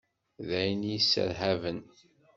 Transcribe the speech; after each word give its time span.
D 0.47 0.49
ayen 0.59 0.81
i 0.85 0.87
y-isserhaben. 0.91 1.79